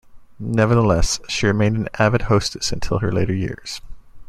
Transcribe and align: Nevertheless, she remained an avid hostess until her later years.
Nevertheless, 0.39 1.19
she 1.29 1.45
remained 1.45 1.77
an 1.77 1.87
avid 1.99 2.23
hostess 2.23 2.71
until 2.71 2.97
her 3.01 3.11
later 3.11 3.35
years. 3.35 3.81